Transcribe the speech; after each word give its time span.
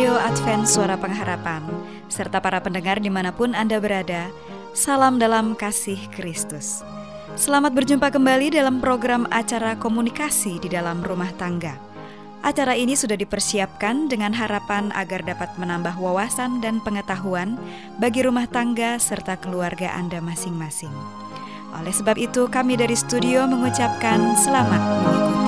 Radio 0.00 0.16
Advent 0.16 0.64
Suara 0.64 0.96
Pengharapan, 0.96 1.60
serta 2.08 2.40
para 2.40 2.56
pendengar 2.64 3.04
di 3.04 3.12
mana 3.12 3.36
pun 3.36 3.52
Anda 3.52 3.76
berada, 3.76 4.32
salam 4.72 5.20
dalam 5.20 5.52
kasih 5.52 6.00
Kristus. 6.16 6.80
Selamat 7.36 7.76
berjumpa 7.76 8.08
kembali 8.08 8.48
dalam 8.48 8.80
program 8.80 9.28
acara 9.28 9.76
komunikasi 9.76 10.56
di 10.56 10.72
dalam 10.72 11.04
rumah 11.04 11.28
tangga. 11.36 11.76
Acara 12.40 12.80
ini 12.80 12.96
sudah 12.96 13.12
dipersiapkan 13.12 14.08
dengan 14.08 14.32
harapan 14.32 14.88
agar 14.96 15.20
dapat 15.20 15.52
menambah 15.60 16.00
wawasan 16.00 16.64
dan 16.64 16.80
pengetahuan 16.80 17.60
bagi 18.00 18.24
rumah 18.24 18.48
tangga 18.48 18.96
serta 18.96 19.36
keluarga 19.36 19.92
Anda 19.92 20.24
masing-masing. 20.24 20.96
Oleh 21.76 21.92
sebab 21.92 22.16
itu, 22.16 22.48
kami 22.48 22.80
dari 22.80 22.96
studio 22.96 23.44
mengucapkan 23.44 24.32
selamat 24.32 24.80
mengikuti. 24.80 25.40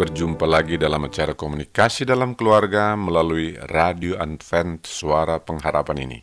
Berjumpa 0.00 0.48
lagi 0.48 0.80
dalam 0.80 1.04
acara 1.04 1.36
komunikasi 1.36 2.08
dalam 2.08 2.32
keluarga 2.32 2.96
melalui 2.96 3.52
Radio 3.68 4.16
Advent 4.16 4.88
Suara 4.88 5.44
Pengharapan 5.44 6.08
ini. 6.08 6.16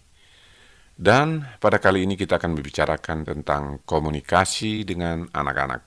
Dan 0.98 1.46
pada 1.62 1.78
kali 1.78 2.02
ini 2.02 2.18
kita 2.18 2.42
akan 2.42 2.58
membicarakan 2.58 3.22
tentang 3.22 3.86
komunikasi 3.86 4.82
dengan 4.82 5.30
anak-anak. 5.30 5.86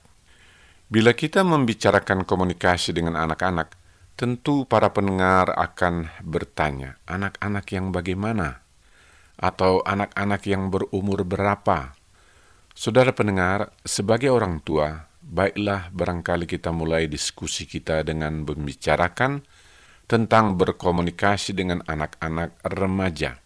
Bila 0.87 1.11
kita 1.11 1.43
membicarakan 1.43 2.23
komunikasi 2.23 2.95
dengan 2.95 3.19
anak-anak, 3.19 3.75
tentu 4.15 4.63
para 4.63 4.95
pendengar 4.95 5.51
akan 5.51 6.15
bertanya, 6.23 6.95
anak-anak 7.11 7.67
yang 7.75 7.91
bagaimana? 7.91 8.63
Atau 9.35 9.83
anak-anak 9.83 10.47
yang 10.47 10.71
berumur 10.71 11.27
berapa? 11.27 11.91
Saudara 12.71 13.11
pendengar, 13.11 13.75
sebagai 13.83 14.31
orang 14.31 14.63
tua, 14.63 15.10
baiklah 15.21 15.93
barangkali 15.93 16.49
kita 16.49 16.73
mulai 16.73 17.05
diskusi 17.05 17.69
kita 17.69 18.01
dengan 18.01 18.41
membicarakan 18.43 19.45
tentang 20.09 20.59
berkomunikasi 20.59 21.55
dengan 21.55 21.79
anak-anak 21.87 22.59
remaja. 22.67 23.39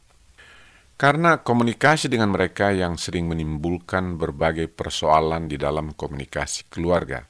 Karena 0.95 1.43
komunikasi 1.43 2.07
dengan 2.07 2.31
mereka 2.31 2.71
yang 2.71 2.95
sering 2.95 3.27
menimbulkan 3.27 4.15
berbagai 4.15 4.71
persoalan 4.71 5.51
di 5.51 5.59
dalam 5.59 5.91
komunikasi 5.91 6.71
keluarga. 6.71 7.27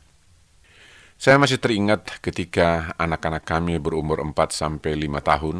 Saya 1.17 1.41
masih 1.41 1.57
teringat 1.57 2.21
ketika 2.21 2.93
anak-anak 3.01 3.41
kami 3.41 3.81
berumur 3.81 4.21
4 4.21 4.53
sampai 4.53 4.93
5 4.93 5.17
tahun, 5.25 5.57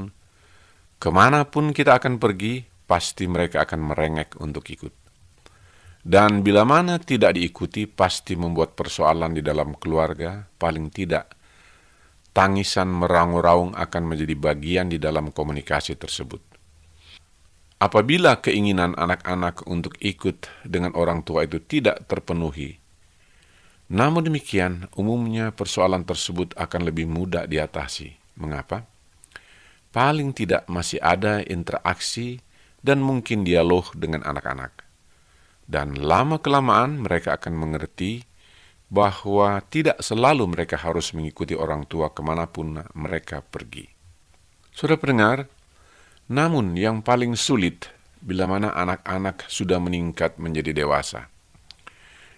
ke 1.02 1.10
mana 1.10 1.50
pun 1.50 1.74
kita 1.74 1.98
akan 1.98 2.22
pergi, 2.22 2.68
pasti 2.86 3.26
mereka 3.26 3.66
akan 3.66 3.92
merengek 3.92 4.38
untuk 4.38 4.70
ikut. 4.70 5.05
Dan 6.06 6.46
bila 6.46 6.62
mana 6.70 7.02
tidak 7.02 7.34
diikuti, 7.34 7.90
pasti 7.90 8.38
membuat 8.38 8.78
persoalan 8.78 9.34
di 9.34 9.42
dalam 9.42 9.74
keluarga, 9.74 10.46
paling 10.46 10.94
tidak 10.94 11.34
tangisan 12.30 12.94
meraung-raung 12.94 13.74
akan 13.74 14.04
menjadi 14.06 14.38
bagian 14.38 14.94
di 14.94 15.02
dalam 15.02 15.34
komunikasi 15.34 15.98
tersebut. 15.98 16.46
Apabila 17.82 18.38
keinginan 18.38 18.94
anak-anak 18.94 19.66
untuk 19.66 19.98
ikut 19.98 20.46
dengan 20.62 20.94
orang 20.94 21.26
tua 21.26 21.50
itu 21.50 21.58
tidak 21.58 22.06
terpenuhi, 22.06 22.78
namun 23.90 24.30
demikian 24.30 24.86
umumnya 24.94 25.50
persoalan 25.58 26.06
tersebut 26.06 26.54
akan 26.54 26.86
lebih 26.86 27.10
mudah 27.10 27.50
diatasi. 27.50 28.14
Mengapa? 28.38 28.86
Paling 29.90 30.38
tidak 30.38 30.70
masih 30.70 31.02
ada 31.02 31.42
interaksi 31.42 32.46
dan 32.86 33.02
mungkin 33.02 33.42
dialog 33.42 33.90
dengan 33.98 34.22
anak-anak. 34.22 34.85
Dan 35.66 35.98
lama-kelamaan 35.98 37.02
mereka 37.02 37.42
akan 37.42 37.54
mengerti 37.58 38.22
bahwa 38.86 39.58
tidak 39.66 39.98
selalu 40.00 40.46
mereka 40.46 40.78
harus 40.78 41.12
mengikuti 41.18 41.58
orang 41.58 41.90
tua 41.90 42.14
ke 42.14 42.22
mana 42.22 42.46
pun 42.46 42.86
mereka 42.94 43.42
pergi. 43.42 43.90
Sudah 44.70 44.96
pendengar, 45.02 45.50
namun 46.30 46.78
yang 46.78 47.02
paling 47.02 47.34
sulit 47.34 47.90
bila 48.22 48.46
mana 48.46 48.74
anak-anak 48.78 49.46
sudah 49.50 49.82
meningkat 49.82 50.38
menjadi 50.38 50.86
dewasa. 50.86 51.30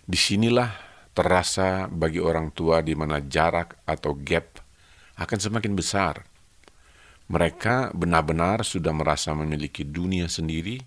Di 0.08 0.16
sinilah 0.16 0.72
terasa 1.12 1.92
bagi 1.92 2.24
orang 2.24 2.56
tua 2.56 2.80
di 2.80 2.96
mana 2.96 3.20
jarak 3.20 3.84
atau 3.84 4.16
gap 4.16 4.64
akan 5.20 5.40
semakin 5.40 5.74
besar. 5.76 6.24
Mereka 7.28 7.92
benar-benar 7.92 8.64
sudah 8.64 8.96
merasa 8.96 9.36
memiliki 9.36 9.84
dunia 9.84 10.32
sendiri 10.32 10.80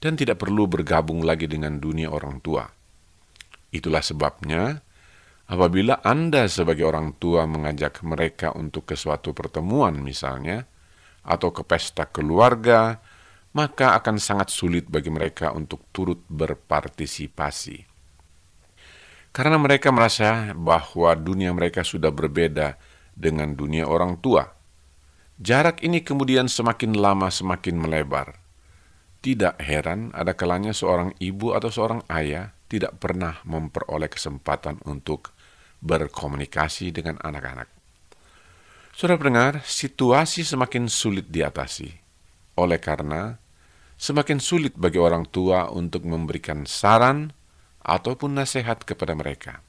dan 0.00 0.16
tidak 0.16 0.40
perlu 0.40 0.64
bergabung 0.64 1.20
lagi 1.22 1.44
dengan 1.44 1.76
dunia 1.76 2.08
orang 2.08 2.40
tua. 2.40 2.64
Itulah 3.70 4.00
sebabnya, 4.00 4.80
apabila 5.46 6.00
Anda 6.00 6.48
sebagai 6.48 6.88
orang 6.88 7.20
tua 7.20 7.44
mengajak 7.44 8.00
mereka 8.02 8.56
untuk 8.56 8.88
ke 8.88 8.96
suatu 8.96 9.36
pertemuan 9.36 10.00
misalnya, 10.00 10.64
atau 11.20 11.52
ke 11.52 11.62
pesta 11.62 12.08
keluarga, 12.08 12.98
maka 13.52 13.92
akan 14.00 14.16
sangat 14.16 14.48
sulit 14.48 14.88
bagi 14.88 15.12
mereka 15.12 15.52
untuk 15.52 15.84
turut 15.92 16.24
berpartisipasi. 16.32 17.84
Karena 19.30 19.60
mereka 19.60 19.94
merasa 19.94 20.56
bahwa 20.56 21.14
dunia 21.14 21.54
mereka 21.54 21.86
sudah 21.86 22.10
berbeda 22.10 22.74
dengan 23.14 23.54
dunia 23.54 23.86
orang 23.86 24.18
tua. 24.18 24.48
Jarak 25.38 25.86
ini 25.86 26.02
kemudian 26.02 26.50
semakin 26.50 26.98
lama 26.98 27.30
semakin 27.30 27.78
melebar. 27.78 28.39
Tidak 29.20 29.60
heran 29.60 30.16
ada 30.16 30.32
kalanya 30.32 30.72
seorang 30.72 31.12
ibu 31.20 31.52
atau 31.52 31.68
seorang 31.68 32.00
ayah 32.08 32.56
tidak 32.72 32.96
pernah 32.96 33.36
memperoleh 33.44 34.08
kesempatan 34.08 34.80
untuk 34.88 35.36
berkomunikasi 35.84 36.88
dengan 36.88 37.20
anak-anak. 37.20 37.68
Sudah 38.96 39.20
pendengar, 39.20 39.60
situasi 39.64 40.40
semakin 40.40 40.88
sulit 40.88 41.28
diatasi. 41.28 41.92
Oleh 42.56 42.80
karena, 42.80 43.36
semakin 44.00 44.40
sulit 44.40 44.72
bagi 44.76 44.96
orang 44.96 45.28
tua 45.28 45.68
untuk 45.68 46.08
memberikan 46.08 46.64
saran 46.64 47.32
ataupun 47.84 48.40
nasihat 48.40 48.84
kepada 48.84 49.12
mereka. 49.12 49.60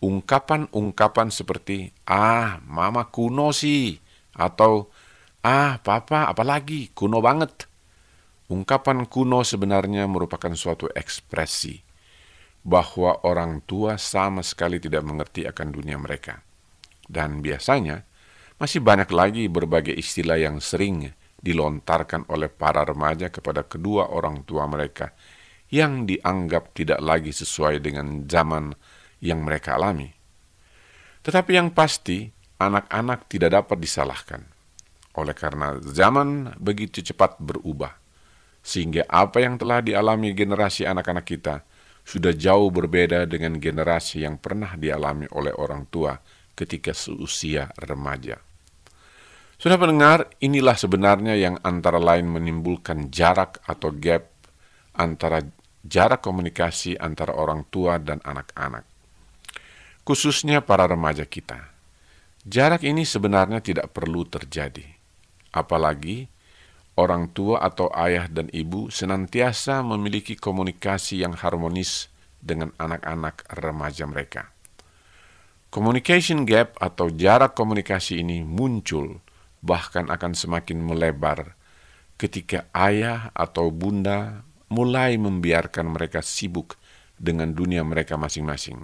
Ungkapan-ungkapan 0.00 1.32
seperti, 1.32 1.92
ah 2.04 2.60
mama 2.64 3.08
kuno 3.08 3.52
sih, 3.52 3.96
atau 4.36 4.92
ah 5.40 5.80
papa 5.80 6.28
apalagi 6.28 6.92
kuno 6.92 7.24
banget. 7.24 7.75
Ungkapan 8.46 9.10
kuno 9.10 9.42
sebenarnya 9.42 10.06
merupakan 10.06 10.54
suatu 10.54 10.86
ekspresi 10.94 11.82
bahwa 12.62 13.26
orang 13.26 13.62
tua 13.62 13.98
sama 13.98 14.42
sekali 14.42 14.78
tidak 14.78 15.02
mengerti 15.02 15.46
akan 15.46 15.68
dunia 15.70 15.98
mereka. 15.98 16.42
Dan 17.06 17.42
biasanya, 17.42 18.02
masih 18.58 18.82
banyak 18.82 19.10
lagi 19.10 19.46
berbagai 19.46 19.94
istilah 19.94 20.38
yang 20.38 20.58
sering 20.58 21.10
dilontarkan 21.42 22.26
oleh 22.30 22.50
para 22.50 22.82
remaja 22.82 23.30
kepada 23.30 23.62
kedua 23.62 24.10
orang 24.10 24.42
tua 24.42 24.66
mereka 24.66 25.14
yang 25.70 26.06
dianggap 26.06 26.74
tidak 26.74 27.02
lagi 27.02 27.34
sesuai 27.34 27.82
dengan 27.82 28.26
zaman 28.26 28.74
yang 29.22 29.42
mereka 29.42 29.74
alami. 29.74 30.10
Tetapi 31.26 31.50
yang 31.58 31.74
pasti, 31.74 32.30
anak-anak 32.62 33.26
tidak 33.26 33.62
dapat 33.62 33.78
disalahkan. 33.82 34.42
Oleh 35.18 35.34
karena 35.34 35.78
zaman 35.82 36.54
begitu 36.62 37.02
cepat 37.02 37.40
berubah, 37.42 38.05
sehingga 38.66 39.06
apa 39.06 39.38
yang 39.46 39.54
telah 39.62 39.78
dialami 39.78 40.34
generasi 40.34 40.82
anak-anak 40.90 41.22
kita 41.22 41.62
sudah 42.02 42.34
jauh 42.34 42.66
berbeda 42.74 43.22
dengan 43.30 43.62
generasi 43.62 44.26
yang 44.26 44.42
pernah 44.42 44.74
dialami 44.74 45.30
oleh 45.30 45.54
orang 45.54 45.86
tua 45.86 46.18
ketika 46.58 46.90
seusia 46.90 47.70
remaja. 47.78 48.42
Sudah 49.56 49.78
mendengar, 49.78 50.26
inilah 50.42 50.74
sebenarnya 50.74 51.38
yang 51.38 51.62
antara 51.62 52.02
lain 52.02 52.26
menimbulkan 52.26 53.08
jarak 53.14 53.62
atau 53.64 53.94
gap 53.94 54.34
antara 54.98 55.46
jarak 55.86 56.20
komunikasi 56.20 56.98
antara 56.98 57.38
orang 57.38 57.62
tua 57.70 58.02
dan 58.02 58.18
anak-anak. 58.26 58.82
Khususnya 60.02 60.60
para 60.62 60.90
remaja 60.90 61.22
kita. 61.22 61.70
Jarak 62.46 62.86
ini 62.86 63.02
sebenarnya 63.02 63.58
tidak 63.58 63.90
perlu 63.90 64.22
terjadi. 64.26 64.86
Apalagi 65.50 66.30
orang 66.96 67.30
tua 67.30 67.60
atau 67.60 67.92
ayah 67.92 68.26
dan 68.26 68.48
ibu 68.50 68.88
senantiasa 68.88 69.84
memiliki 69.84 70.34
komunikasi 70.34 71.20
yang 71.22 71.36
harmonis 71.36 72.08
dengan 72.40 72.72
anak-anak 72.80 73.44
remaja 73.52 74.04
mereka. 74.08 74.42
Communication 75.68 76.48
gap 76.48 76.72
atau 76.80 77.12
jarak 77.12 77.52
komunikasi 77.52 78.24
ini 78.24 78.40
muncul 78.40 79.20
bahkan 79.60 80.08
akan 80.08 80.32
semakin 80.32 80.80
melebar 80.80 81.52
ketika 82.16 82.64
ayah 82.72 83.28
atau 83.36 83.68
bunda 83.68 84.46
mulai 84.72 85.20
membiarkan 85.20 85.92
mereka 85.92 86.24
sibuk 86.24 86.80
dengan 87.20 87.52
dunia 87.52 87.84
mereka 87.84 88.16
masing-masing. 88.16 88.80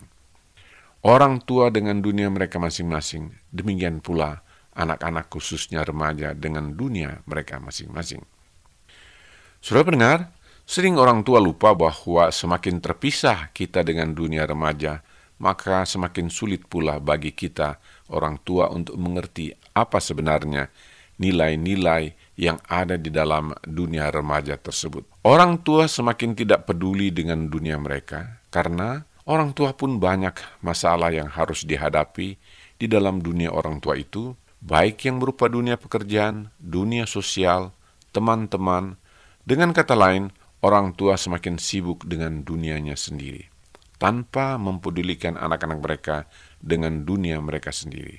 Orang 1.03 1.43
tua 1.43 1.73
dengan 1.75 1.99
dunia 1.99 2.31
mereka 2.31 2.63
masing-masing, 2.63 3.35
demikian 3.51 3.99
pula 3.99 4.47
anak-anak 4.73 5.29
khususnya 5.29 5.85
remaja 5.85 6.33
dengan 6.33 6.73
dunia 6.73 7.21
mereka 7.29 7.61
masing-masing. 7.61 8.25
Sudah 9.63 9.87
pendengar, 9.87 10.35
sering 10.67 10.99
orang 10.99 11.23
tua 11.23 11.39
lupa 11.39 11.77
bahwa 11.77 12.33
semakin 12.33 12.83
terpisah 12.83 13.53
kita 13.55 13.87
dengan 13.87 14.11
dunia 14.11 14.43
remaja, 14.49 15.05
maka 15.43 15.87
semakin 15.87 16.31
sulit 16.31 16.67
pula 16.67 16.99
bagi 16.99 17.35
kita 17.35 17.79
orang 18.11 18.39
tua 18.43 18.71
untuk 18.71 18.95
mengerti 18.99 19.51
apa 19.75 19.99
sebenarnya 19.99 20.71
nilai-nilai 21.19 22.35
yang 22.39 22.59
ada 22.67 22.99
di 22.99 23.11
dalam 23.13 23.55
dunia 23.63 24.11
remaja 24.11 24.59
tersebut. 24.59 25.07
Orang 25.23 25.63
tua 25.63 25.87
semakin 25.87 26.35
tidak 26.35 26.67
peduli 26.67 27.15
dengan 27.15 27.47
dunia 27.47 27.79
mereka 27.79 28.43
karena 28.51 29.07
orang 29.27 29.55
tua 29.55 29.75
pun 29.77 30.03
banyak 30.03 30.35
masalah 30.65 31.15
yang 31.15 31.31
harus 31.31 31.63
dihadapi 31.63 32.35
di 32.79 32.87
dalam 32.91 33.23
dunia 33.23 33.55
orang 33.55 33.79
tua 33.79 33.95
itu, 33.95 34.35
baik 34.63 35.05
yang 35.11 35.19
berupa 35.19 35.51
dunia 35.51 35.75
pekerjaan, 35.75 36.55
dunia 36.63 37.05
sosial, 37.05 37.75
teman-teman. 38.15 38.95
Dengan 39.43 39.75
kata 39.75 39.99
lain, 39.99 40.31
orang 40.63 40.95
tua 40.95 41.19
semakin 41.19 41.59
sibuk 41.59 42.07
dengan 42.07 42.47
dunianya 42.47 42.95
sendiri 42.95 43.51
tanpa 44.03 44.59
mempedulikan 44.59 45.39
anak-anak 45.39 45.79
mereka 45.79 46.17
dengan 46.59 47.07
dunia 47.07 47.39
mereka 47.39 47.71
sendiri. 47.71 48.19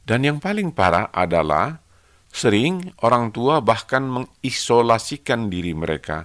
Dan 0.00 0.24
yang 0.24 0.40
paling 0.40 0.72
parah 0.72 1.12
adalah 1.12 1.84
sering 2.32 2.96
orang 3.04 3.28
tua 3.28 3.60
bahkan 3.60 4.08
mengisolasikan 4.08 5.52
diri 5.52 5.76
mereka 5.76 6.24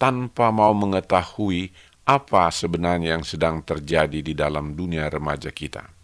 tanpa 0.00 0.48
mau 0.48 0.72
mengetahui 0.72 1.68
apa 2.08 2.48
sebenarnya 2.48 3.20
yang 3.20 3.24
sedang 3.28 3.60
terjadi 3.60 4.24
di 4.24 4.32
dalam 4.32 4.72
dunia 4.72 5.12
remaja 5.12 5.52
kita. 5.52 5.97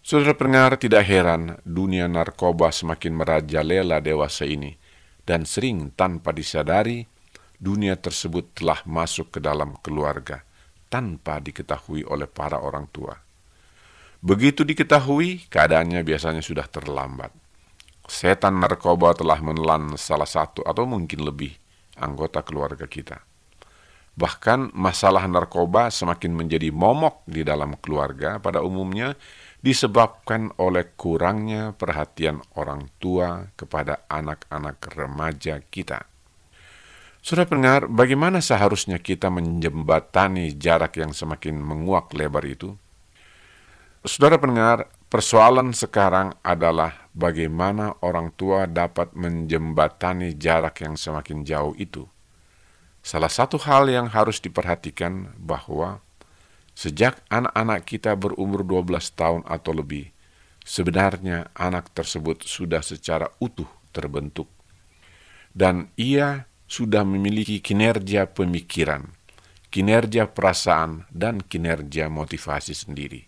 Saudara 0.00 0.32
pendengar, 0.32 0.80
tidak 0.80 1.04
heran 1.04 1.60
dunia 1.60 2.08
narkoba 2.08 2.72
semakin 2.72 3.12
merajalela 3.12 4.00
dewasa 4.00 4.48
ini, 4.48 4.80
dan 5.28 5.44
sering 5.44 5.92
tanpa 5.92 6.32
disadari, 6.32 7.04
dunia 7.60 8.00
tersebut 8.00 8.56
telah 8.56 8.80
masuk 8.88 9.36
ke 9.36 9.38
dalam 9.44 9.76
keluarga 9.84 10.40
tanpa 10.88 11.38
diketahui 11.38 12.08
oleh 12.08 12.24
para 12.24 12.58
orang 12.58 12.88
tua. 12.88 13.12
Begitu 14.24 14.64
diketahui, 14.64 15.48
keadaannya 15.52 16.00
biasanya 16.00 16.40
sudah 16.44 16.64
terlambat. 16.68 17.32
setan 18.10 18.58
narkoba 18.58 19.14
telah 19.14 19.38
menelan 19.38 19.94
salah 19.94 20.26
satu 20.26 20.66
atau 20.66 20.82
mungkin 20.82 21.22
lebih 21.22 21.54
anggota 21.94 22.42
keluarga 22.42 22.90
kita. 22.90 23.22
Bahkan 24.18 24.74
masalah 24.74 25.30
narkoba 25.30 25.94
semakin 25.94 26.34
menjadi 26.34 26.74
momok 26.74 27.22
di 27.30 27.46
dalam 27.46 27.78
keluarga 27.78 28.42
pada 28.42 28.66
umumnya 28.66 29.14
disebabkan 29.60 30.52
oleh 30.56 30.96
kurangnya 30.96 31.76
perhatian 31.76 32.40
orang 32.56 32.88
tua 32.96 33.52
kepada 33.56 34.08
anak-anak 34.08 34.80
remaja 34.96 35.60
kita. 35.68 36.08
Sudah 37.20 37.44
pendengar, 37.44 37.84
bagaimana 37.84 38.40
seharusnya 38.40 38.96
kita 38.96 39.28
menjembatani 39.28 40.56
jarak 40.56 40.96
yang 40.96 41.12
semakin 41.12 41.60
menguak 41.60 42.16
lebar 42.16 42.48
itu? 42.48 42.72
Saudara 44.00 44.40
pendengar, 44.40 44.88
persoalan 45.12 45.76
sekarang 45.76 46.32
adalah 46.40 47.12
bagaimana 47.12 48.00
orang 48.00 48.32
tua 48.32 48.64
dapat 48.64 49.12
menjembatani 49.12 50.32
jarak 50.40 50.80
yang 50.80 50.96
semakin 50.96 51.44
jauh 51.44 51.76
itu. 51.76 52.08
Salah 53.04 53.28
satu 53.28 53.60
hal 53.60 53.92
yang 53.92 54.08
harus 54.08 54.40
diperhatikan 54.40 55.36
bahwa 55.36 56.00
sejak 56.74 57.20
anak-anak 57.28 57.86
kita 57.86 58.16
berumur 58.16 58.64
12 58.66 59.12
tahun 59.14 59.42
atau 59.46 59.72
lebih, 59.74 60.10
sebenarnya 60.64 61.50
anak 61.56 61.92
tersebut 61.92 62.46
sudah 62.46 62.80
secara 62.80 63.28
utuh 63.42 63.68
terbentuk. 63.90 64.46
Dan 65.50 65.90
ia 65.98 66.46
sudah 66.70 67.02
memiliki 67.02 67.58
kinerja 67.58 68.30
pemikiran, 68.30 69.10
kinerja 69.74 70.30
perasaan, 70.30 71.10
dan 71.10 71.42
kinerja 71.42 72.06
motivasi 72.06 72.74
sendiri. 72.74 73.26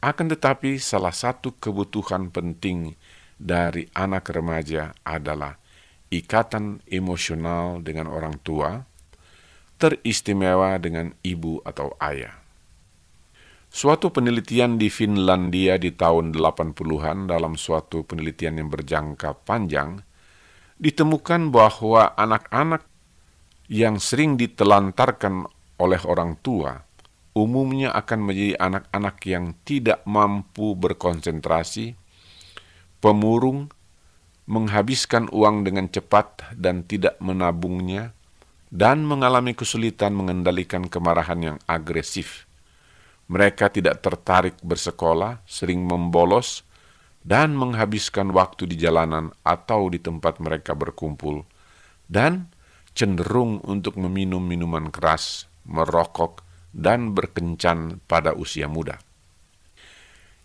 Akan 0.00 0.28
tetapi 0.28 0.80
salah 0.80 1.12
satu 1.12 1.56
kebutuhan 1.56 2.28
penting 2.28 2.96
dari 3.36 3.88
anak 3.96 4.32
remaja 4.32 4.92
adalah 5.04 5.56
ikatan 6.12 6.80
emosional 6.88 7.80
dengan 7.80 8.08
orang 8.08 8.36
tua, 8.40 8.84
teristimewa 9.84 10.80
dengan 10.80 11.12
ibu 11.20 11.60
atau 11.60 11.92
ayah. 12.00 12.40
Suatu 13.68 14.08
penelitian 14.08 14.80
di 14.80 14.88
Finlandia 14.88 15.76
di 15.76 15.92
tahun 15.92 16.32
80-an 16.32 17.28
dalam 17.28 17.60
suatu 17.60 18.00
penelitian 18.08 18.64
yang 18.64 18.72
berjangka 18.72 19.36
panjang, 19.44 20.00
ditemukan 20.80 21.52
bahwa 21.52 22.16
anak-anak 22.16 22.88
yang 23.68 24.00
sering 24.00 24.40
ditelantarkan 24.40 25.44
oleh 25.76 26.00
orang 26.08 26.40
tua 26.40 26.80
umumnya 27.34 27.90
akan 27.92 28.30
menjadi 28.30 28.54
anak-anak 28.62 29.16
yang 29.26 29.44
tidak 29.66 30.00
mampu 30.06 30.78
berkonsentrasi, 30.78 31.98
pemurung, 33.02 33.74
menghabiskan 34.46 35.26
uang 35.34 35.66
dengan 35.66 35.90
cepat 35.90 36.54
dan 36.54 36.86
tidak 36.86 37.18
menabungnya, 37.18 38.14
dan 38.74 39.06
mengalami 39.06 39.54
kesulitan 39.54 40.10
mengendalikan 40.18 40.90
kemarahan 40.90 41.54
yang 41.54 41.58
agresif. 41.70 42.50
Mereka 43.30 43.70
tidak 43.70 44.02
tertarik 44.02 44.58
bersekolah, 44.66 45.46
sering 45.46 45.86
membolos, 45.86 46.66
dan 47.22 47.54
menghabiskan 47.54 48.34
waktu 48.34 48.66
di 48.66 48.76
jalanan 48.76 49.30
atau 49.46 49.86
di 49.88 50.02
tempat 50.02 50.42
mereka 50.42 50.74
berkumpul, 50.74 51.46
dan 52.10 52.50
cenderung 52.98 53.62
untuk 53.62 53.94
meminum 53.94 54.42
minuman 54.42 54.90
keras, 54.90 55.46
merokok, 55.64 56.42
dan 56.74 57.14
berkencan 57.14 58.02
pada 58.10 58.34
usia 58.34 58.66
muda. 58.66 58.98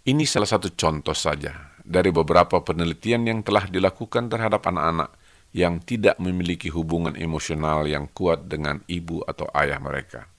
Ini 0.05 0.24
salah 0.29 0.48
satu 0.48 0.71
contoh 0.77 1.17
saja 1.17 1.75
dari 1.81 2.13
beberapa 2.13 2.62
penelitian 2.62 3.25
yang 3.25 3.39
telah 3.41 3.65
dilakukan 3.65 4.29
terhadap 4.29 4.63
anak-anak 4.69 5.18
yang 5.56 5.82
tidak 5.82 6.22
memiliki 6.22 6.70
hubungan 6.70 7.18
emosional 7.18 7.89
yang 7.89 8.06
kuat 8.13 8.46
dengan 8.46 8.86
ibu 8.86 9.25
atau 9.25 9.50
ayah 9.58 9.82
mereka. 9.82 10.29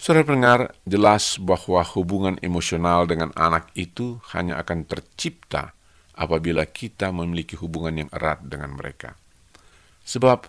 Saudara 0.00 0.24
pendengar, 0.24 0.60
jelas 0.88 1.36
bahwa 1.36 1.84
hubungan 1.92 2.40
emosional 2.40 3.04
dengan 3.04 3.36
anak 3.36 3.68
itu 3.76 4.16
hanya 4.32 4.56
akan 4.60 4.88
tercipta 4.88 5.76
apabila 6.16 6.64
kita 6.64 7.12
memiliki 7.12 7.52
hubungan 7.56 8.04
yang 8.04 8.10
erat 8.12 8.40
dengan 8.44 8.76
mereka. 8.76 9.16
Sebab, 10.04 10.48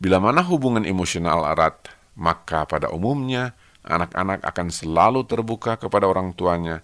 bila 0.00 0.16
mana 0.20 0.40
hubungan 0.44 0.88
emosional 0.88 1.44
erat, 1.44 1.92
maka 2.16 2.64
pada 2.64 2.88
umumnya 2.88 3.52
anak-anak 3.84 4.40
akan 4.44 4.68
selalu 4.72 5.28
terbuka 5.28 5.76
kepada 5.76 6.08
orang 6.08 6.32
tuanya 6.32 6.80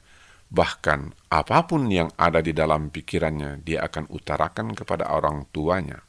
Bahkan 0.53 1.33
apa 1.33 1.65
pun 1.65 1.89
yang 1.89 2.13
ada 2.21 2.45
di 2.45 2.53
dalam 2.53 2.93
pikirannya, 2.93 3.65
dia 3.65 3.89
akan 3.89 4.13
utarakan 4.13 4.77
kepada 4.77 5.09
orang 5.09 5.49
tuanya. 5.49 6.05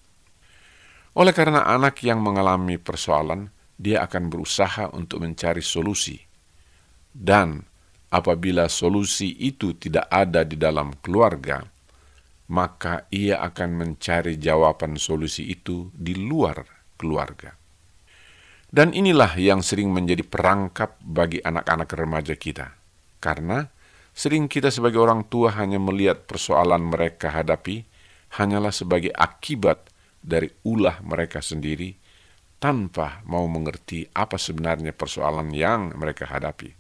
Oleh 1.15 1.31
karena 1.31 1.63
anak 1.63 2.03
yang 2.03 2.19
mengalami 2.19 2.75
persoalan, 2.75 3.47
dia 3.79 4.03
akan 4.03 4.27
berusaha 4.27 4.91
untuk 4.91 5.23
mencari 5.23 5.63
solusi. 5.63 6.19
Dan 7.07 7.63
apabila 8.11 8.67
solusi 8.67 9.31
itu 9.31 9.79
tidak 9.79 10.11
ada 10.11 10.43
di 10.43 10.59
dalam 10.59 10.91
keluarga, 10.99 11.63
maka 12.51 13.07
ia 13.15 13.39
akan 13.39 13.69
mencari 13.79 14.35
jawaban 14.35 14.99
solusi 14.99 15.47
itu 15.55 15.87
di 15.95 16.19
luar 16.19 16.67
keluarga. 16.99 17.55
Dan 18.73 18.91
inilah 18.91 19.37
yang 19.37 19.61
sering 19.61 19.93
menjadi 19.93 20.25
perangkap 20.25 20.97
bagi 20.99 21.39
anak-anak 21.39 21.89
remaja 21.93 22.33
kita. 22.33 22.73
Karena 23.21 23.69
Sering 24.13 24.45
kita 24.45 24.69
sebagai 24.69 25.01
orang 25.01 25.25
tua 25.25 25.57
hanya 25.57 25.81
melihat 25.81 26.29
persoalan 26.29 26.85
mereka 26.85 27.33
hadapi 27.33 27.81
hanyalah 28.37 28.69
sebagai 28.69 29.09
akibat 29.09 29.89
dari 30.21 30.49
ulah 30.65 31.01
mereka 31.01 31.41
sendiri 31.41 31.97
tanpa 32.61 33.25
mau 33.27 33.43
mengerti 33.49 34.07
apa 34.13 34.39
sebenarnya 34.39 34.95
persoalan 34.95 35.51
yang 35.51 35.97
mereka 35.97 36.29
hadapi. 36.29 36.71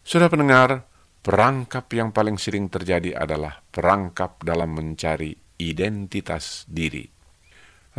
Sudah 0.00 0.26
pendengar, 0.26 0.88
perangkap 1.20 1.86
yang 1.92 2.10
paling 2.10 2.40
sering 2.40 2.66
terjadi 2.72 3.14
adalah 3.14 3.60
perangkap 3.60 4.42
dalam 4.42 4.74
mencari 4.74 5.36
identitas 5.60 6.64
diri. 6.66 7.04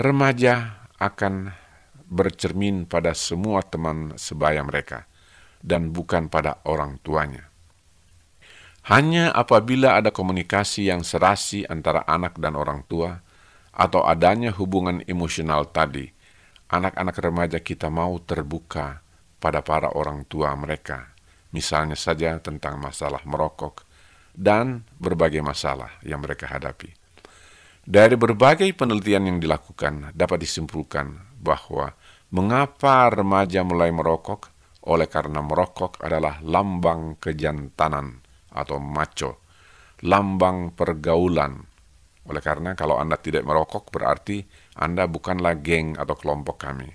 Remaja 0.01 0.83
akan 0.97 1.53
bercermin 2.11 2.89
pada 2.89 3.15
semua 3.15 3.63
teman 3.63 4.17
sebaya 4.17 4.65
mereka 4.65 5.07
dan 5.61 5.93
bukan 5.93 6.27
pada 6.27 6.59
orang 6.67 6.99
tuanya. 6.99 7.50
Hanya 8.81 9.29
apabila 9.29 10.01
ada 10.01 10.09
komunikasi 10.09 10.89
yang 10.89 11.05
serasi 11.05 11.69
antara 11.69 12.01
anak 12.09 12.41
dan 12.41 12.57
orang 12.57 12.81
tua, 12.89 13.21
atau 13.71 14.01
adanya 14.03 14.49
hubungan 14.57 15.05
emosional 15.05 15.69
tadi, 15.69 16.09
anak-anak 16.73 17.15
remaja 17.21 17.59
kita 17.61 17.93
mau 17.93 18.17
terbuka 18.17 19.05
pada 19.37 19.61
para 19.61 19.93
orang 19.93 20.25
tua 20.25 20.57
mereka, 20.57 21.13
misalnya 21.53 21.93
saja 21.93 22.41
tentang 22.41 22.81
masalah 22.81 23.21
merokok 23.21 23.85
dan 24.33 24.81
berbagai 24.97 25.45
masalah 25.45 26.01
yang 26.01 26.25
mereka 26.25 26.49
hadapi. 26.49 26.89
Dari 27.81 28.13
berbagai 28.17 28.69
penelitian 28.77 29.29
yang 29.29 29.37
dilakukan, 29.41 30.13
dapat 30.13 30.41
disimpulkan 30.41 31.37
bahwa 31.37 31.93
mengapa 32.33 33.09
remaja 33.13 33.61
mulai 33.65 33.89
merokok, 33.89 34.49
oleh 34.89 35.05
karena 35.05 35.45
merokok 35.45 36.01
adalah 36.01 36.41
lambang 36.41 37.13
kejantanan 37.21 38.20
atau 38.51 38.77
maco, 38.77 39.41
lambang 40.03 40.75
pergaulan. 40.75 41.63
Oleh 42.27 42.43
karena 42.43 42.77
kalau 42.77 43.01
Anda 43.01 43.17
tidak 43.17 43.47
merokok 43.47 43.89
berarti 43.89 44.45
Anda 44.77 45.09
bukanlah 45.09 45.57
geng 45.59 45.97
atau 45.97 46.13
kelompok 46.13 46.61
kami. 46.61 46.89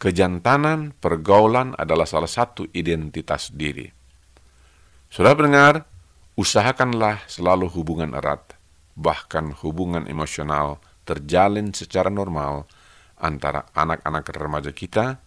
Kejantanan 0.00 0.96
pergaulan 0.96 1.76
adalah 1.76 2.08
salah 2.08 2.30
satu 2.30 2.64
identitas 2.72 3.52
diri. 3.52 3.84
Sudah 5.12 5.36
mendengar, 5.36 5.84
usahakanlah 6.40 7.28
selalu 7.28 7.68
hubungan 7.76 8.16
erat, 8.16 8.56
bahkan 8.96 9.52
hubungan 9.60 10.08
emosional 10.08 10.80
terjalin 11.04 11.76
secara 11.76 12.08
normal 12.08 12.64
antara 13.20 13.68
anak-anak 13.76 14.24
remaja 14.32 14.72
kita 14.72 15.20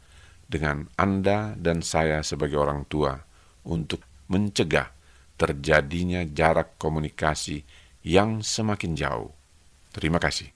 dengan 0.49 0.89
Anda 0.97 1.53
dan 1.53 1.85
saya 1.85 2.25
sebagai 2.25 2.57
orang 2.57 2.89
tua 2.89 3.19
untuk 3.67 4.01
mencegah 4.31 4.89
terjadinya 5.37 6.25
jarak 6.25 6.77
komunikasi 6.81 7.63
yang 8.03 8.43
semakin 8.43 8.97
jauh. 8.97 9.31
Terima 9.93 10.17
kasih. 10.17 10.49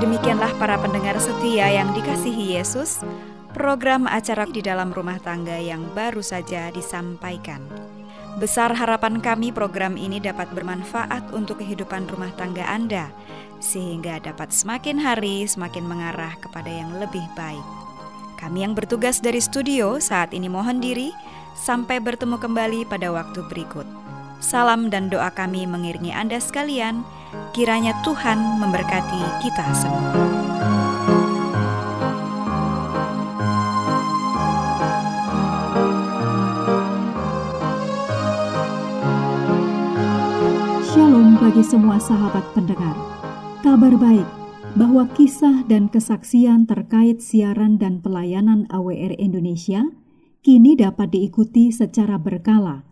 Demikianlah 0.00 0.52
para 0.56 0.78
pendengar 0.78 1.18
setia 1.18 1.68
yang 1.74 1.90
dikasihi 1.92 2.54
Yesus, 2.56 3.02
program 3.52 4.06
acara 4.06 4.46
di 4.46 4.62
dalam 4.62 4.94
rumah 4.94 5.18
tangga 5.18 5.58
yang 5.58 5.84
baru 5.92 6.22
saja 6.22 6.70
disampaikan. 6.70 7.73
Besar 8.34 8.74
harapan 8.74 9.22
kami 9.22 9.54
program 9.54 9.94
ini 9.94 10.18
dapat 10.18 10.50
bermanfaat 10.50 11.30
untuk 11.30 11.62
kehidupan 11.62 12.10
rumah 12.10 12.34
tangga 12.34 12.66
Anda 12.66 13.14
sehingga 13.62 14.18
dapat 14.18 14.50
semakin 14.50 14.98
hari 14.98 15.46
semakin 15.46 15.86
mengarah 15.86 16.34
kepada 16.42 16.68
yang 16.68 16.98
lebih 16.98 17.22
baik. 17.38 17.62
Kami 18.36 18.66
yang 18.66 18.74
bertugas 18.76 19.22
dari 19.22 19.38
studio 19.40 20.02
saat 20.02 20.36
ini 20.36 20.50
mohon 20.52 20.82
diri, 20.82 21.14
sampai 21.56 22.02
bertemu 22.02 22.36
kembali 22.36 22.80
pada 22.90 23.08
waktu 23.14 23.40
berikut. 23.48 23.86
Salam 24.42 24.92
dan 24.92 25.08
doa 25.08 25.32
kami 25.32 25.64
mengiringi 25.64 26.12
Anda 26.12 26.36
sekalian, 26.42 27.06
kiranya 27.56 27.96
Tuhan 28.04 28.60
memberkati 28.60 29.22
kita 29.40 29.64
semua. 29.72 30.53
Bagi 41.54 41.70
semua 41.70 42.02
sahabat 42.02 42.42
pendengar. 42.50 42.98
Kabar 43.62 43.94
baik 43.94 44.26
bahwa 44.74 45.06
kisah 45.14 45.62
dan 45.70 45.86
kesaksian 45.86 46.66
terkait 46.66 47.22
siaran 47.22 47.78
dan 47.78 48.02
pelayanan 48.02 48.66
AWR 48.74 49.14
Indonesia 49.22 49.86
kini 50.42 50.74
dapat 50.74 51.14
diikuti 51.14 51.70
secara 51.70 52.18
berkala, 52.18 52.82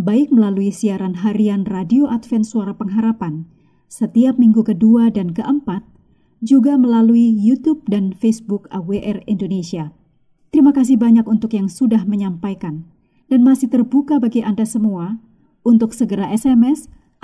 baik 0.00 0.32
melalui 0.32 0.72
siaran 0.72 1.20
harian 1.20 1.68
Radio 1.68 2.08
Advent 2.08 2.48
Suara 2.48 2.72
Pengharapan 2.72 3.44
setiap 3.92 4.40
minggu 4.40 4.64
kedua 4.64 5.12
dan 5.12 5.36
keempat, 5.36 5.84
juga 6.40 6.80
melalui 6.80 7.28
YouTube 7.36 7.84
dan 7.84 8.16
Facebook 8.16 8.64
AWR 8.72 9.28
Indonesia. 9.28 9.92
Terima 10.56 10.72
kasih 10.72 10.96
banyak 10.96 11.28
untuk 11.28 11.52
yang 11.52 11.68
sudah 11.68 12.08
menyampaikan 12.08 12.88
dan 13.28 13.44
masih 13.44 13.68
terbuka 13.68 14.16
bagi 14.16 14.40
Anda 14.40 14.64
semua 14.64 15.20
untuk 15.68 15.92
segera 15.92 16.32
SMS 16.32 16.88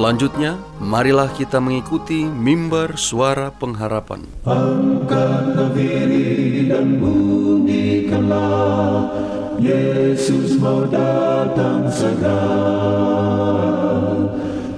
Selanjutnya, 0.00 0.56
marilah 0.80 1.28
kita 1.28 1.60
mengikuti 1.60 2.24
mimbar 2.24 2.96
suara 2.96 3.52
pengharapan. 3.52 4.24
Angkatlah 4.48 5.76
diri 5.76 6.64
dan 6.72 6.96
bunyikanlah 6.96 9.12
Yesus 9.60 10.56
mau 10.56 10.88
datang 10.88 11.84
segera 11.92 12.48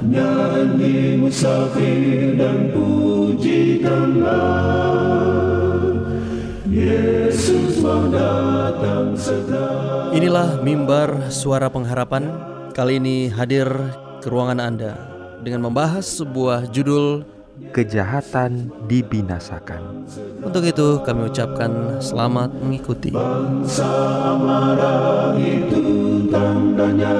Nyanyi 0.02 1.22
musafir 1.22 2.34
dan 2.34 2.74
pujikanlah 2.74 4.26
Yesus 6.66 7.78
mau 7.78 8.10
datang 8.10 9.14
segera 9.14 10.10
Inilah 10.18 10.58
mimbar 10.66 11.30
suara 11.30 11.70
pengharapan. 11.70 12.26
Kali 12.74 12.98
ini 12.98 13.30
hadir 13.30 13.70
ke 14.18 14.26
ruangan 14.26 14.58
Anda 14.58 15.11
dengan 15.42 15.66
membahas 15.66 16.06
sebuah 16.06 16.70
judul 16.70 17.26
kejahatan 17.74 18.70
dibinasakan. 18.88 20.06
Untuk 20.42 20.64
itu 20.66 20.98
kami 21.02 21.26
ucapkan 21.28 21.98
selamat 21.98 22.50
mengikuti. 22.62 23.10
Bangsa 23.10 23.90
marah 24.38 25.34
itu 25.38 25.82
tandanya 26.30 27.18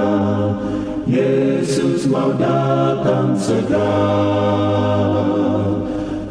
Yesus 1.06 2.06
mau 2.06 2.32
datang 2.38 3.34
segera 3.34 3.90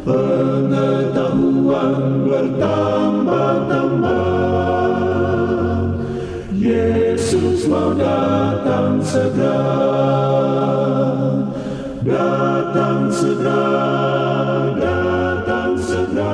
Pengetahuan 0.02 2.26
bertambah-tambah 2.26 4.26
Yesus 6.56 7.68
mau 7.70 7.94
datang 7.94 8.98
segera 9.04 10.91
Datang 12.02 13.14
segera, 13.14 13.62
datang 14.74 15.78
segera 15.78 16.34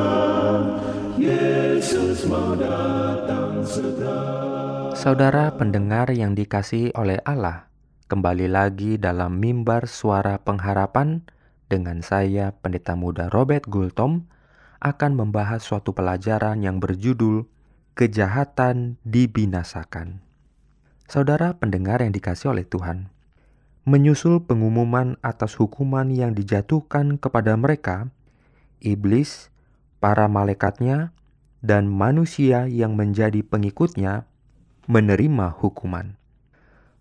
Yesus 1.20 2.24
mau 2.24 2.56
datang 2.56 3.68
segera 3.68 4.16
Saudara 4.96 5.52
pendengar 5.60 6.08
yang 6.16 6.40
dikasihi 6.40 6.96
oleh 6.96 7.20
Allah, 7.28 7.68
kembali 8.08 8.48
lagi 8.48 8.96
dalam 8.96 9.44
mimbar 9.44 9.92
suara 9.92 10.40
pengharapan 10.40 11.28
dengan 11.68 12.00
saya 12.00 12.56
Pendeta 12.56 12.96
Muda 12.96 13.28
Robert 13.28 13.68
Gultom 13.68 14.24
akan 14.80 15.20
membahas 15.20 15.68
suatu 15.68 15.92
pelajaran 15.92 16.64
yang 16.64 16.80
berjudul 16.80 17.44
Kejahatan 17.92 19.04
Dibinasakan. 19.04 20.24
Saudara 21.12 21.60
pendengar 21.60 22.00
yang 22.00 22.16
dikasih 22.16 22.56
oleh 22.56 22.64
Tuhan, 22.64 23.12
menyusul 23.88 24.44
pengumuman 24.44 25.16
atas 25.24 25.56
hukuman 25.56 26.12
yang 26.12 26.36
dijatuhkan 26.36 27.16
kepada 27.16 27.56
mereka, 27.56 28.12
iblis, 28.84 29.48
para 30.04 30.28
malaikatnya, 30.28 31.16
dan 31.64 31.88
manusia 31.88 32.68
yang 32.68 33.00
menjadi 33.00 33.40
pengikutnya 33.48 34.28
menerima 34.92 35.56
hukuman. 35.64 36.20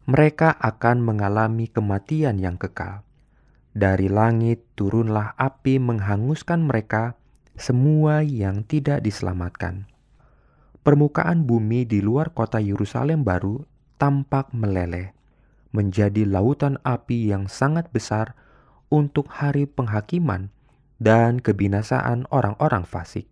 Mereka 0.07 0.55
akan 0.62 1.03
mengalami 1.03 1.66
kematian 1.66 2.38
yang 2.38 2.55
kekal. 2.55 3.03
Dari 3.75 4.07
langit 4.07 4.62
turunlah 4.79 5.35
api 5.35 5.83
menghanguskan 5.83 6.70
mereka, 6.70 7.18
semua 7.59 8.22
yang 8.22 8.62
tidak 8.62 9.03
diselamatkan. 9.03 9.90
Permukaan 10.87 11.51
bumi 11.51 11.83
di 11.83 11.99
luar 11.99 12.31
kota 12.31 12.62
Yerusalem 12.62 13.27
baru 13.27 13.66
tampak 13.99 14.55
meleleh 14.55 15.15
menjadi 15.77 16.25
lautan 16.25 16.81
api 16.89 17.29
yang 17.29 17.53
sangat 17.53 17.93
besar 17.93 18.33
untuk 18.89 19.29
hari 19.29 19.69
penghakiman 19.69 20.49
dan 20.97 21.45
kebinasaan 21.45 22.25
orang-orang 22.33 22.89
fasik. 22.89 23.29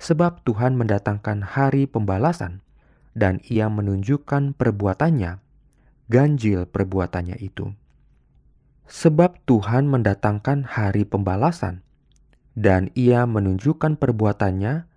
Sebab 0.00 0.40
Tuhan 0.48 0.80
mendatangkan 0.80 1.44
hari 1.44 1.84
pembalasan 1.84 2.64
dan 3.12 3.44
ia 3.44 3.68
menunjukkan 3.68 4.56
perbuatannya, 4.56 5.44
ganjil 6.08 6.64
perbuatannya 6.64 7.36
itu. 7.36 7.76
Sebab 8.88 9.44
Tuhan 9.44 9.92
mendatangkan 9.92 10.64
hari 10.64 11.04
pembalasan 11.04 11.84
dan 12.56 12.88
ia 12.96 13.28
menunjukkan 13.28 14.00
perbuatannya, 14.00 14.88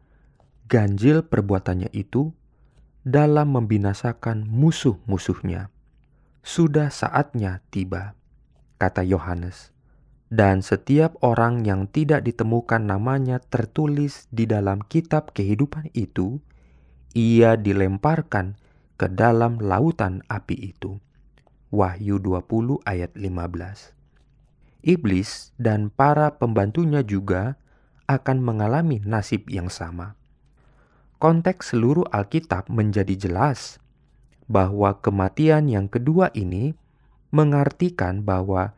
ganjil 0.71 1.27
perbuatannya 1.27 1.91
itu 1.91 2.31
dalam 3.03 3.51
membinasakan 3.51 4.47
musuh-musuhnya 4.47 5.72
sudah 6.43 6.91
saatnya 6.91 7.63
tiba, 7.71 8.19
kata 8.75 9.01
Yohanes. 9.07 9.71
Dan 10.27 10.59
setiap 10.59 11.15
orang 11.23 11.63
yang 11.63 11.87
tidak 11.87 12.27
ditemukan 12.27 12.83
namanya 12.83 13.39
tertulis 13.39 14.27
di 14.27 14.43
dalam 14.43 14.83
kitab 14.83 15.31
kehidupan 15.31 15.87
itu, 15.95 16.43
ia 17.15 17.55
dilemparkan 17.55 18.59
ke 18.99 19.07
dalam 19.07 19.61
lautan 19.61 20.25
api 20.27 20.73
itu. 20.73 20.99
Wahyu 21.73 22.19
20 22.19 22.83
ayat 22.85 23.15
15. 23.15 23.95
Iblis 24.83 25.55
dan 25.55 25.87
para 25.87 26.35
pembantunya 26.35 27.05
juga 27.07 27.55
akan 28.09 28.43
mengalami 28.43 28.99
nasib 29.05 29.47
yang 29.47 29.71
sama. 29.71 30.19
Konteks 31.23 31.71
seluruh 31.71 32.03
Alkitab 32.11 32.67
menjadi 32.67 33.15
jelas 33.15 33.79
bahwa 34.47 34.99
kematian 34.99 35.71
yang 35.71 35.87
kedua 35.87 36.31
ini 36.35 36.75
mengartikan 37.33 38.21
bahwa 38.21 38.75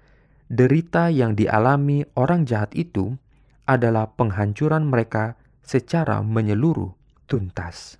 derita 0.48 1.10
yang 1.10 1.34
dialami 1.34 2.06
orang 2.14 2.46
jahat 2.46 2.72
itu 2.78 3.18
adalah 3.66 4.14
penghancuran 4.14 4.86
mereka 4.86 5.36
secara 5.66 6.22
menyeluruh 6.22 6.94
tuntas. 7.26 7.98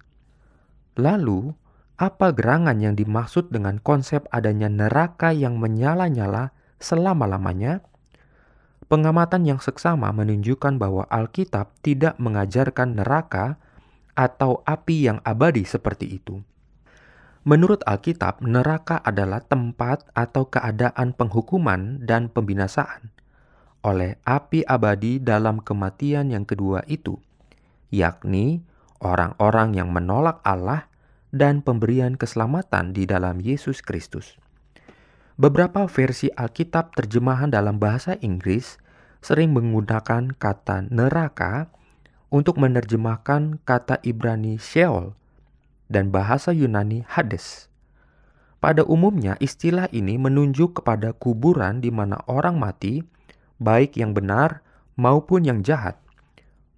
Lalu, 0.96 1.52
apa 1.98 2.32
gerangan 2.32 2.78
yang 2.80 2.94
dimaksud 2.96 3.50
dengan 3.50 3.82
konsep 3.82 4.30
adanya 4.30 4.70
neraka 4.70 5.34
yang 5.34 5.58
menyala-nyala 5.58 6.54
selama-lamanya? 6.78 7.82
Pengamatan 8.86 9.50
yang 9.50 9.58
seksama 9.58 10.14
menunjukkan 10.14 10.78
bahwa 10.78 11.10
Alkitab 11.10 11.74
tidak 11.82 12.16
mengajarkan 12.22 13.02
neraka 13.02 13.58
atau 14.14 14.62
api 14.64 15.10
yang 15.10 15.20
abadi 15.26 15.66
seperti 15.66 16.22
itu. 16.22 16.46
Menurut 17.46 17.86
Alkitab, 17.86 18.42
neraka 18.42 18.98
adalah 19.06 19.38
tempat 19.38 20.02
atau 20.18 20.50
keadaan 20.50 21.14
penghukuman 21.14 22.02
dan 22.02 22.34
pembinasaan 22.34 23.14
oleh 23.86 24.18
api 24.26 24.66
abadi 24.66 25.22
dalam 25.22 25.62
kematian 25.62 26.34
yang 26.34 26.42
kedua 26.42 26.82
itu, 26.90 27.22
yakni 27.94 28.66
orang-orang 28.98 29.78
yang 29.78 29.94
menolak 29.94 30.42
Allah 30.42 30.90
dan 31.30 31.62
pemberian 31.62 32.18
keselamatan 32.18 32.98
di 32.98 33.06
dalam 33.06 33.38
Yesus 33.38 33.86
Kristus. 33.86 34.42
Beberapa 35.38 35.86
versi 35.86 36.34
Alkitab 36.34 36.98
terjemahan 36.98 37.54
dalam 37.54 37.78
bahasa 37.78 38.18
Inggris 38.26 38.82
sering 39.22 39.54
menggunakan 39.54 40.34
kata 40.34 40.90
neraka 40.90 41.70
untuk 42.34 42.58
menerjemahkan 42.58 43.62
kata 43.62 44.02
Ibrani 44.02 44.58
Sheol 44.58 45.14
dan 45.92 46.10
bahasa 46.10 46.52
Yunani 46.52 47.06
Hades. 47.06 47.70
Pada 48.64 48.82
umumnya 48.82 49.38
istilah 49.38 49.86
ini 49.94 50.18
menunjuk 50.18 50.82
kepada 50.82 51.14
kuburan 51.14 51.86
di 51.86 51.94
mana 51.94 52.18
orang 52.26 52.58
mati, 52.58 53.06
baik 53.62 53.94
yang 53.94 54.18
benar 54.18 54.66
maupun 54.98 55.46
yang 55.46 55.62
jahat, 55.62 56.02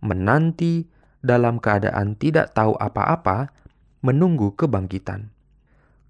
menanti 0.04 0.90
dalam 1.24 1.64
keadaan 1.64 2.20
tidak 2.20 2.52
tahu 2.52 2.76
apa-apa, 2.76 3.56
menunggu 4.04 4.52
kebangkitan. 4.60 5.32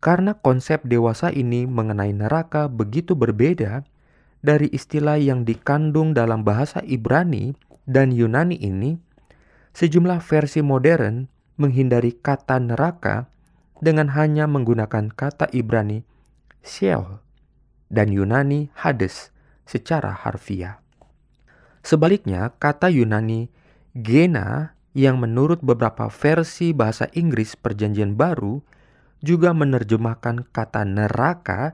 Karena 0.01 0.37
konsep 0.37 0.85
dewasa 0.85 1.33
ini 1.33 1.65
mengenai 1.65 2.13
neraka 2.13 2.69
begitu 2.69 3.17
berbeda 3.17 3.85
dari 4.41 4.69
istilah 4.69 5.17
yang 5.17 5.45
dikandung 5.45 6.13
dalam 6.13 6.45
bahasa 6.45 6.85
Ibrani 6.85 7.57
dan 7.89 8.13
Yunani 8.13 8.57
ini, 8.61 8.97
sejumlah 9.73 10.21
versi 10.21 10.61
modern 10.61 11.36
menghindari 11.57 12.13
kata 12.13 12.61
neraka 12.61 13.27
dengan 13.81 14.13
hanya 14.13 14.45
menggunakan 14.45 15.13
kata 15.13 15.49
Ibrani 15.53 16.05
Sheol 16.61 17.21
dan 17.89 18.13
Yunani 18.13 18.69
Hades 18.73 19.33
secara 19.67 20.13
harfiah. 20.13 20.79
Sebaliknya, 21.83 22.51
kata 22.57 22.91
Yunani 22.91 23.49
Gena 23.97 24.77
yang 24.97 25.21
menurut 25.21 25.61
beberapa 25.61 26.09
versi 26.09 26.73
bahasa 26.73 27.09
Inggris 27.13 27.53
Perjanjian 27.57 28.17
Baru 28.17 28.61
juga 29.21 29.53
menerjemahkan 29.53 30.49
kata 30.53 30.85
neraka 30.85 31.73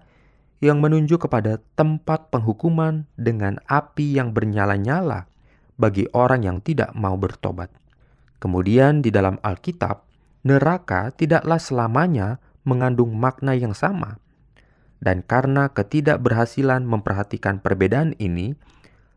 yang 0.63 0.79
menunjuk 0.79 1.27
kepada 1.27 1.59
tempat 1.75 2.31
penghukuman 2.31 3.03
dengan 3.19 3.59
api 3.67 4.15
yang 4.15 4.31
bernyala-nyala 4.31 5.27
bagi 5.75 6.07
orang 6.15 6.47
yang 6.47 6.57
tidak 6.63 6.95
mau 6.95 7.19
bertobat. 7.19 7.67
Kemudian 8.43 8.99
di 8.99 9.07
dalam 9.07 9.39
Alkitab, 9.39 10.03
neraka 10.43 11.15
tidaklah 11.15 11.63
selamanya 11.63 12.43
mengandung 12.67 13.15
makna 13.15 13.55
yang 13.55 13.71
sama. 13.71 14.19
Dan 14.99 15.23
karena 15.23 15.71
ketidakberhasilan 15.71 16.83
memperhatikan 16.83 17.63
perbedaan 17.63 18.19
ini, 18.19 18.59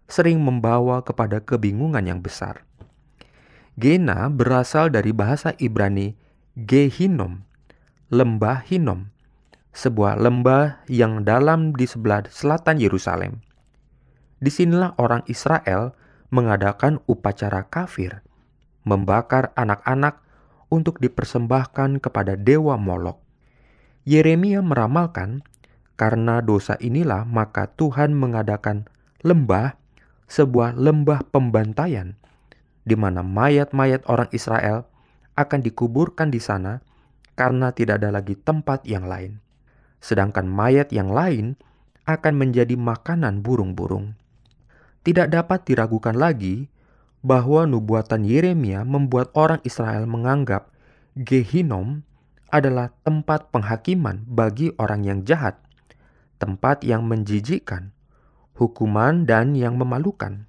sering 0.07 0.39
membawa 0.39 1.03
kepada 1.03 1.43
kebingungan 1.43 2.07
yang 2.07 2.23
besar. 2.23 2.62
Gena 3.75 4.31
berasal 4.31 4.95
dari 4.95 5.11
bahasa 5.11 5.59
Ibrani 5.59 6.15
Gehinom 6.55 7.43
lembah 8.07 8.62
Hinom, 8.62 9.11
sebuah 9.75 10.15
lembah 10.15 10.87
yang 10.87 11.27
dalam 11.27 11.75
di 11.75 11.91
sebelah 11.91 12.23
selatan 12.31 12.79
Yerusalem. 12.79 13.43
Di 14.39 14.47
sinilah 14.47 14.95
orang 15.03 15.27
Israel 15.27 15.91
mengadakan 16.31 17.03
upacara 17.11 17.67
kafir, 17.67 18.23
membakar 18.87 19.51
anak-anak 19.59 20.22
untuk 20.70 21.03
dipersembahkan 21.03 21.99
kepada 21.99 22.38
dewa 22.38 22.79
Molok. 22.79 23.18
Yeremia 24.07 24.62
meramalkan, 24.62 25.42
karena 25.99 26.38
dosa 26.38 26.79
inilah 26.79 27.27
maka 27.27 27.66
Tuhan 27.75 28.14
mengadakan 28.14 28.87
lembah, 29.27 29.75
sebuah 30.31 30.79
lembah 30.79 31.27
pembantaian, 31.35 32.14
di 32.87 32.94
mana 32.94 33.27
mayat-mayat 33.27 34.07
orang 34.07 34.31
Israel 34.31 34.87
akan 35.35 35.61
dikuburkan 35.66 36.31
di 36.31 36.38
sana 36.38 36.79
karena 37.35 37.75
tidak 37.75 38.01
ada 38.01 38.14
lagi 38.14 38.38
tempat 38.38 38.87
yang 38.87 39.11
lain. 39.11 39.42
Sedangkan 39.99 40.46
mayat 40.46 40.94
yang 40.94 41.11
lain 41.11 41.59
akan 42.07 42.35
menjadi 42.38 42.79
makanan 42.79 43.42
burung-burung. 43.42 44.14
Tidak 45.03 45.27
dapat 45.31 45.66
diragukan 45.66 46.14
lagi 46.14 46.70
bahwa 47.27 47.67
nubuatan 47.67 48.23
Yeremia 48.23 48.87
membuat 48.87 49.35
orang 49.35 49.59
Israel 49.67 50.07
menganggap 50.07 50.71
Gehinom 51.19 52.07
adalah 52.55 52.95
tempat 53.03 53.51
penghakiman 53.51 54.23
bagi 54.31 54.71
orang 54.79 55.03
yang 55.03 55.27
jahat, 55.27 55.59
tempat 56.39 56.87
yang 56.87 57.03
menjijikkan, 57.11 57.91
hukuman 58.55 59.27
dan 59.27 59.59
yang 59.59 59.75
memalukan. 59.75 60.47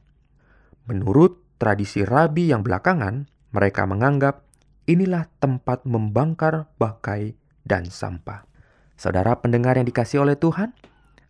Menurut 0.85 1.41
tradisi 1.57 2.05
rabi 2.05 2.53
yang 2.53 2.61
belakangan, 2.61 3.25
mereka 3.49 3.89
menganggap 3.89 4.45
inilah 4.85 5.25
tempat 5.41 5.81
membangkar 5.89 6.69
bangkai 6.77 7.33
dan 7.65 7.89
sampah. 7.89 8.45
Saudara 8.93 9.33
pendengar 9.41 9.81
yang 9.81 9.89
dikasih 9.89 10.21
oleh 10.21 10.37
Tuhan, 10.37 10.77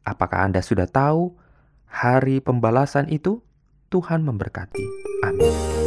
apakah 0.04 0.44
Anda 0.44 0.60
sudah 0.60 0.92
tahu 0.92 1.40
hari 1.88 2.44
pembalasan 2.44 3.08
itu? 3.08 3.40
Tuhan 3.88 4.28
memberkati. 4.28 5.07
按 5.22 5.87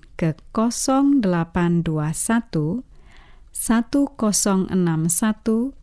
ke 0.21 0.37
0821 0.53 2.85
1061 3.49 5.73